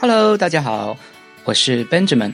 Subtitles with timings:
[0.00, 0.96] Hello，大家好，
[1.42, 2.32] 我是 Benjamin。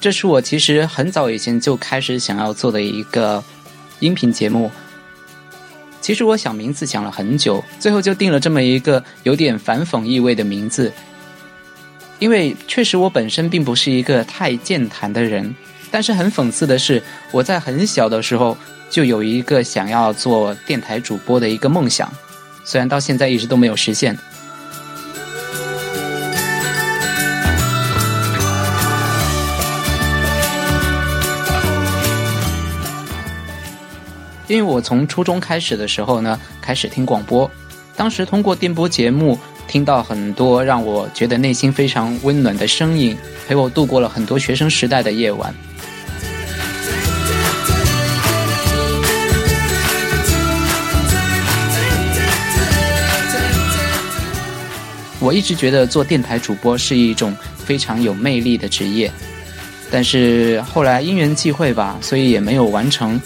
[0.00, 3.44] 这是我其实很早以前就开始想要做的一个
[4.00, 4.70] 音频节目。
[6.00, 10.90] 其实我想名字想了很久，最后就定了这么一个有点反讽意味的名字。
[12.18, 15.54] 因为确实我本身并不是一个太健谈的人，
[15.92, 18.56] 但是很讽刺的是，我在很小的时候
[18.88, 22.10] 就有一个想要做电台主播的一个梦想，
[22.64, 24.16] 虽然到现在一直都没有实现。
[34.48, 37.50] 因为我从初中开始的时候呢，开始听广播，
[37.94, 45.54] 当时通过电波节目听到很多让我觉得内心非常温暖的声音，陪我度过了很多学生时代的夜晚。
[55.22, 59.08] 我一直觉得做电台主播是一种非常有魅力的职业，
[59.88, 63.20] 但是后来因缘际会吧，所以也没有完成。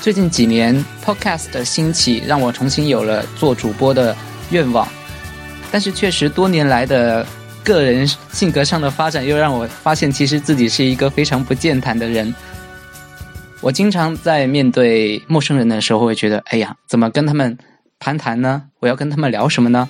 [0.00, 4.16] 最近几年，Podcast 的兴起让我重新有了做主播的
[4.50, 4.88] 愿望，
[5.70, 7.24] 但是确实多年来的
[7.62, 12.34] 个人性格上的发展又让我发现，其实自己是一个非常不健谈的人。
[13.60, 17.58] 我经常在面对陌生人的时候，会觉得，哎呀，怎么跟他们
[18.00, 18.62] 攀谈呢？
[18.80, 19.86] 我要跟他们聊什么呢？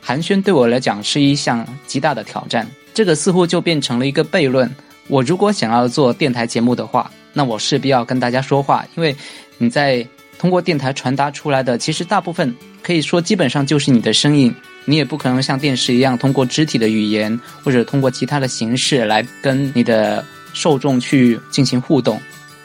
[0.00, 2.66] 寒暄对我来讲是一项极大的挑战。
[2.94, 4.70] 这个似乎就变成了一个悖论。
[5.08, 9.14] 我如果想要做电台节目的话，那我势必要跟大家说话，因为。
[9.62, 14.50] 你在通过电台传达出来的，其实大部分可以说基本上就是你的声音，
[14.86, 20.24] 你也不可能像电视一样通过肢体的语言或者通过其他的形式来跟你的
[20.54, 22.18] 受众去进行互动。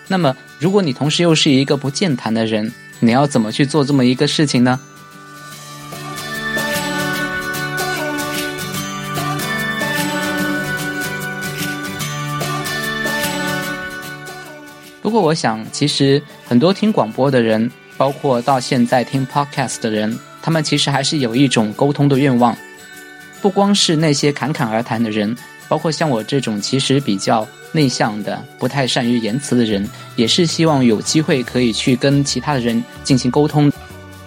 [0.07, 2.71] 那么，如果你同时又是一个不健谈的人，
[3.01, 4.79] 你要怎么去做这么一个事情呢？
[15.05, 22.57] 不过，我想，其实很多听广播的人，包括到现在听 podcast 的人，他们其实还是有一种沟通的愿望。
[23.39, 25.37] 不光是那些侃侃而谈的人，
[25.69, 33.71] 包括像我这种其实比较内向的、不太善于言辞的人，也是希望有机会可以去跟其他的人进行沟通。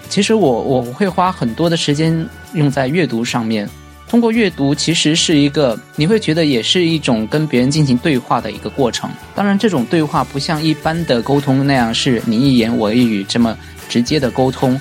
[0.09, 3.69] 其实，我我会花很多的时间用在阅读上面。
[4.09, 9.11] 通过阅读，其实是一个你会觉得也是一种跟别人进行对话的一个过程。
[9.35, 14.81] 当然，这种对话不像一般的沟通那样是你一言我一语这么直接的沟通，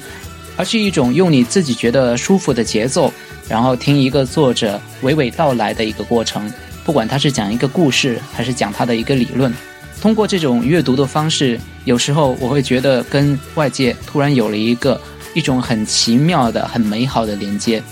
[0.55, 3.11] 而是一种用你自己觉得舒服的节奏，
[3.49, 6.49] 然后听一个作者娓娓道来的一个过程。
[6.85, 9.53] 不管他是讲一个故事，还是讲他的一个理论，
[10.01, 14.99] 通过这种阅读的方式，有时候我会觉得跟外界突然有了一个
[15.33, 17.83] 一种很奇妙的、很美好的连接。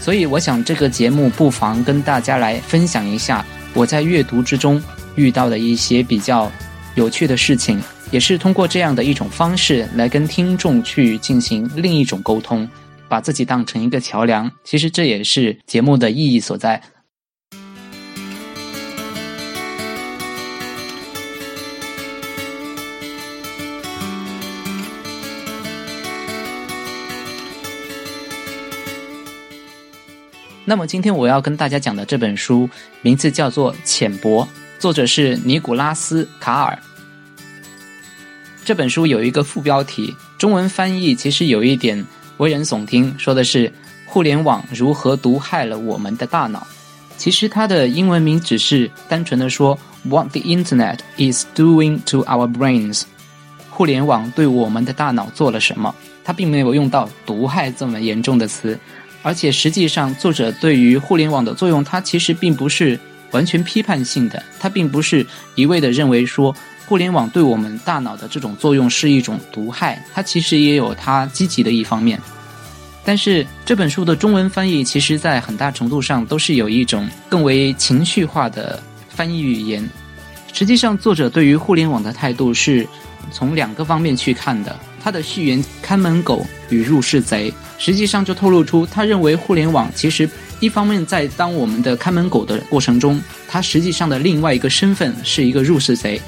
[0.00, 3.44] 所以，我想这个节目不妨跟大家来分享一下
[3.74, 4.82] 我在阅读之中
[5.14, 6.50] 遇到的一些比较
[6.94, 7.80] 有趣的事情，
[8.10, 12.68] 也是通过这样的一种方式来跟听众去进行另一种沟通，
[13.08, 14.50] 把自己当成一个桥梁。
[14.64, 16.80] 其实这也是节目的意义所在。
[30.70, 32.70] 那么今天我要跟大家讲的这本书
[33.02, 34.44] 名字叫做《浅薄》，
[34.78, 36.78] 作者是尼古拉斯·卡尔。
[38.64, 43.72] 这本书有一个副标题，中文翻译其实有一点危人耸听，说的是
[44.06, 46.64] 互联网如何毒害了我们的大脑。
[47.16, 53.02] 其实它的英文名只是单纯的说 “What the Internet is doing to our brains”，
[53.70, 55.92] 互联网对我们的大脑做了什么？
[56.22, 58.78] 它并没有用到“毒害”这么严重的词。
[59.22, 62.98] 而且实际上，作者对于互联网的作用，它其实并不是
[63.32, 66.54] 完全批判性的，它并不是一味的认为说
[66.86, 72.18] 互联网对我们大脑的这种作用是一种毒害，它其实也有它积极的一方面。
[73.04, 79.88] 但是这本书的中文翻译，其实在很大程度上都是有一种更为情绪化的翻译语言。
[80.52, 82.86] 实际上，作者对于互联网的态度是
[83.30, 84.78] 从两个方面去看的。
[85.02, 90.28] 他的序言“看门狗与入室贼”实际上就透露出，他认为互联网其实
[90.60, 96.20] 一方面在当我们的看门狗的过程中，它实际上的另外一个身份是一个入室贼。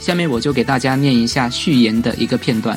[0.00, 2.76] 下面我就给大家念一下序言的一个片段。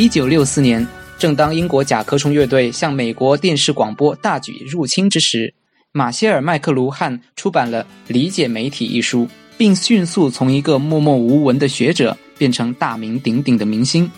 [0.00, 0.88] 一九六四年，
[1.18, 5.52] 正当英国甲壳虫乐队向美国电视广播大举入侵之时，
[5.92, 14.10] 马歇尔·麦克卢汉出版了《理解媒体》一书，并迅速从一个默默无闻的学者变成大名鼎鼎的明星。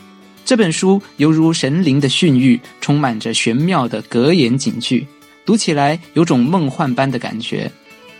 [0.44, 5.04] 这本书犹如神灵的训谕，充满着玄妙的格言警句，
[5.44, 7.68] 读起来有种梦幻般的感觉。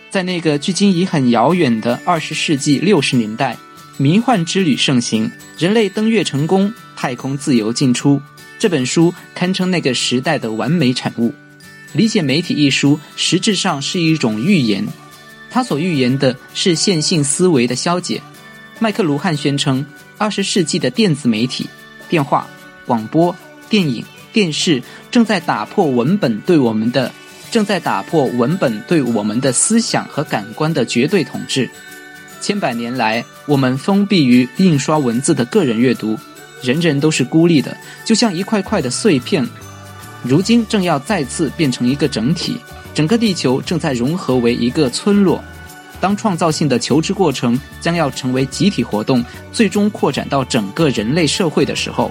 [0.09, 3.55] 在那个距今已很遥远的二十世纪六十年代，
[3.95, 6.73] 迷幻之旅盛行，人类登月成功，
[7.03, 8.21] 太空自由进出，
[8.57, 11.33] 这本书堪称那个时代的完美产物。
[11.91, 14.87] 理解媒体一书实质上是一种预言，
[15.51, 18.21] 他所预言的是线性思维的消解。
[18.79, 19.85] 麦克卢汉宣称，
[20.17, 21.67] 二十世纪的电子媒体、
[22.07, 22.47] 电话、
[22.85, 23.35] 广播、
[23.67, 27.11] 电影、电视正在打破文本对我们的
[27.51, 31.69] 正在打破文本对我们的思想和感官的绝对统治。
[32.39, 36.17] 千百年来，我们封闭于印刷文字的个人阅读，
[36.63, 37.75] 人人都是孤立的，
[38.05, 39.47] 就像一块块的碎片。
[40.23, 42.57] 如今正要再次变成一个整体，
[42.93, 45.43] 整个地球正在融合为一个村落。
[45.99, 52.09] 当创造性的求知过程将要成为集体活动，最终扩展到整个人类社会的时候，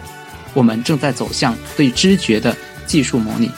[0.53, 2.55] 我们正在走向对知觉的
[2.87, 3.51] 技术模拟。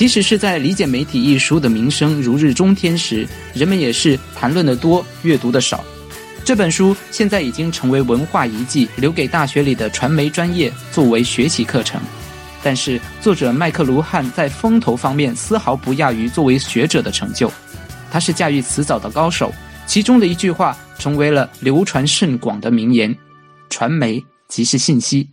[0.00, 5.84] 即使是在理解媒体一书的名声如日中天时，人们也是谈论的多，阅读的少。
[6.42, 12.00] 这本书现在已经成为文化遗迹，留给大学里的传媒专业作为学习课程。
[12.62, 17.52] 但是，作者麦克卢汉在风头方面丝毫不亚于作为学者的成就。
[18.10, 19.52] 他是驾驭辞藻的高手，
[19.86, 23.14] 其中的一句话成为了流传甚广的名言
[23.68, 25.28] ：“传媒即是信息。”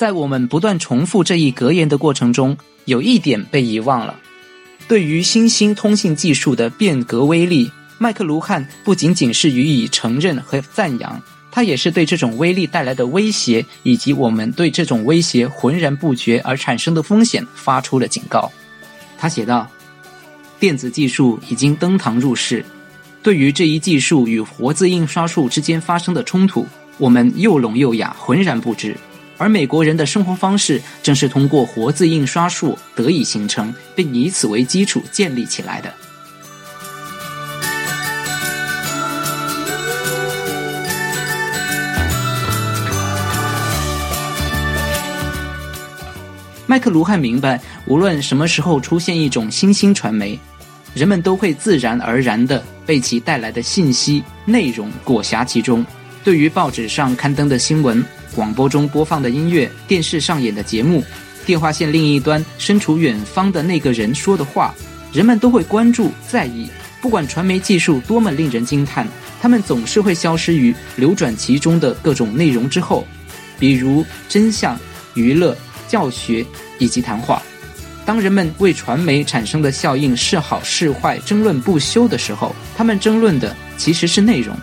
[0.00, 2.56] 在我们不断重复这一格言的过程中，
[2.86, 4.18] 有一点被遗忘了。
[4.88, 11.20] 对于新兴通信技术的变革威力，麦克卢汉不仅仅是予以承认和赞扬，
[11.50, 18.50] 他也是对这种威力带来的威胁，以及我们对这种威胁浑然不觉而产生的风险发出了警告。
[19.18, 19.68] 他写道
[20.58, 22.64] ：“电子技术已经登堂入室，
[23.22, 26.66] 对于这一技术与活字印刷术之间发生的冲突，
[26.96, 28.96] 我们又聋又哑，浑然不知。”
[29.40, 35.90] 而美国人的生活方式正是通过活字印刷术得以形成，并以此为基础建立起来的。
[46.66, 50.38] 麦克卢汉明白，无论什么时候出现一种新兴传媒，
[50.92, 55.82] 人们都会自然而然地被其带来的信息内容裹挟其中。
[56.22, 58.04] 对于报纸上刊登的新闻。
[58.34, 61.02] 广播中播放的音乐，电视上演的节目，
[61.44, 64.74] 电话线另一端身处远方的那个人说的话，
[65.12, 66.68] 人们都会关注在意。
[67.00, 69.06] 不管传媒技术多么令人惊叹，
[69.40, 73.06] 他们总是会消失于流转其中的各种内容之后，
[73.58, 74.78] 比如真相、
[75.14, 75.56] 娱乐、
[75.88, 76.44] 教学
[76.78, 77.42] 以及谈话。
[78.04, 84.56] 当人们为传媒产生的效应是好是坏争论不休的时候，他们争论的其实是内容。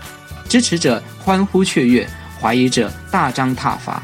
[0.48, 2.08] 支持者欢呼雀跃。
[2.42, 4.02] 怀疑者大张挞伐。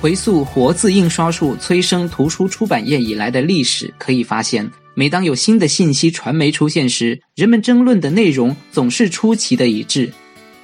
[0.00, 10.12] 回溯活字印刷术催生图书出版业以来的历史，可以发现，每当有新的信息传媒出现时，人们争论的内容总是出奇的一致。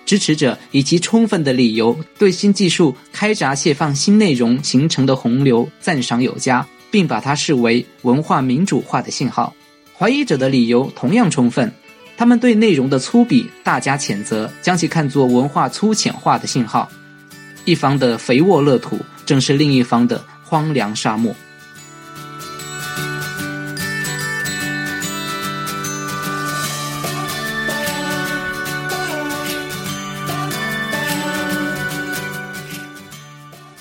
[0.06, 9.52] 支持者以其充分的理由对新技术开闸泄放新内容形成的洪流赞赏有加，并把它视为文化民主化的信号。
[9.96, 11.72] 怀疑者的理由同样充分。
[12.16, 16.88] 他们对内容的粗鄙大加谴责，将其看作文化粗浅化的信号。
[17.64, 21.34] 一方的肥沃乐土，正是另一方的荒凉沙漠。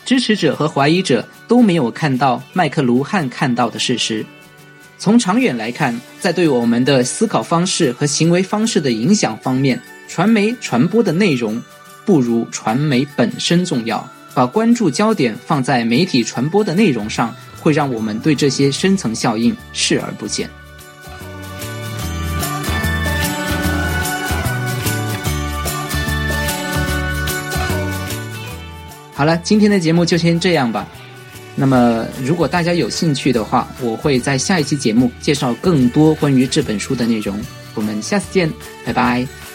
[0.05, 4.25] 支持者和怀疑者都没有看到麦克卢汉看到的事实。
[5.03, 11.61] 从长远来看，在对我们的思考方式和行为方式的影响方面，传媒传播的内容
[12.05, 14.09] 不如传媒本身重要。
[14.33, 20.49] 把关注焦点放在媒体传播的内容上，会让我们对这些深层效应视而不见。
[29.13, 30.87] 好了，今天的节目就先这样吧。
[31.55, 37.39] 那么，如果大家有兴趣的话，我会在下一期节目介绍更多关于这本书的内容。
[37.75, 38.51] 我们下次见，
[38.85, 39.52] 拜拜。